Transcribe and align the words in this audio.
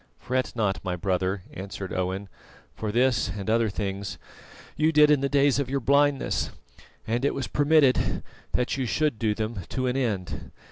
"Fret 0.17 0.53
not, 0.55 0.83
my 0.83 0.95
brother," 0.95 1.43
answered 1.53 1.93
Owen, 1.93 2.27
"for 2.73 2.91
this 2.91 3.29
and 3.29 3.47
other 3.51 3.69
things 3.69 4.17
you 4.75 4.91
did 4.91 5.11
in 5.11 5.21
the 5.21 5.29
days 5.29 5.59
of 5.59 5.69
your 5.69 5.79
blindness, 5.79 6.49
and 7.05 7.23
it 7.23 7.35
was 7.35 7.45
permitted 7.45 8.23
that 8.53 8.77
you 8.77 8.87
should 8.87 9.19
do 9.19 9.35
them 9.35 9.59
to 9.69 9.85
an 9.85 9.95
end. 9.95 10.51